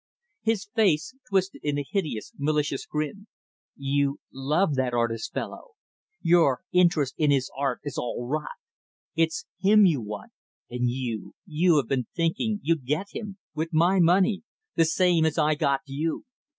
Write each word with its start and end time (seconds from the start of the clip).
His 0.41 0.65
face 0.65 1.13
twisted 1.29 1.61
in 1.63 1.77
a 1.77 1.85
hideous, 1.87 2.33
malicious 2.35 2.87
grin. 2.87 3.27
"You 3.75 4.17
love 4.33 4.73
that 4.73 4.95
artist 4.95 5.31
fellow. 5.31 5.73
Your 6.23 6.63
interest 6.71 7.13
in 7.19 7.29
his 7.29 7.51
art 7.55 7.81
is 7.83 7.99
all 7.99 8.25
rot. 8.25 8.47
It's 9.15 9.45
him 9.59 9.85
you 9.85 10.01
want 10.01 10.31
and 10.71 10.89
you 10.89 11.35
you 11.45 11.77
have 11.77 11.87
been 11.87 12.07
thinking 12.15 12.61
you'd 12.63 12.87
get 12.87 13.11
him 13.13 13.37
with 13.53 13.73
my 13.73 13.99
money 13.99 14.41
the 14.75 14.85
same 14.85 15.23
as 15.23 15.37
I 15.37 15.53
got 15.53 15.81
you. 15.85 16.25